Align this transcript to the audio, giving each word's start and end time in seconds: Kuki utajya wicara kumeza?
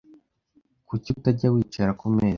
Kuki 0.87 1.09
utajya 1.17 1.47
wicara 1.53 1.91
kumeza? 1.99 2.29